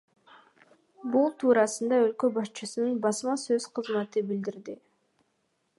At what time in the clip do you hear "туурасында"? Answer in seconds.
1.43-1.99